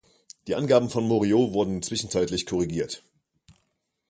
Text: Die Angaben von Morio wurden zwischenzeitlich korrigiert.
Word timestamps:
Die 0.47 0.55
Angaben 0.55 0.89
von 0.89 1.07
Morio 1.07 1.53
wurden 1.53 1.83
zwischenzeitlich 1.83 2.47
korrigiert. 2.47 3.03